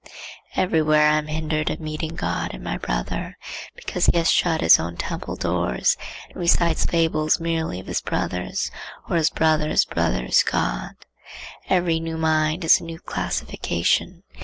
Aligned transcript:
Everywhere 0.55 1.07
I 1.11 1.17
am 1.19 1.27
hindered 1.27 1.69
of 1.69 1.79
meeting 1.79 2.15
God 2.15 2.55
in 2.55 2.63
my 2.63 2.79
brother, 2.79 3.37
because 3.75 4.07
he 4.07 4.17
has 4.17 4.31
shut 4.31 4.61
his 4.61 4.79
own 4.79 4.97
temple 4.97 5.35
doors 5.35 5.95
and 6.27 6.37
recites 6.37 6.87
fables 6.87 7.39
merely 7.39 7.79
of 7.79 7.85
his 7.85 8.01
brother's, 8.01 8.71
or 9.07 9.17
his 9.17 9.29
brother's 9.29 9.85
brother's 9.85 10.41
God. 10.41 10.95
Every 11.69 11.99
new 11.99 12.17
mind 12.17 12.65
is 12.65 12.79
a 12.79 12.83
new 12.83 12.97
classification. 12.97 14.23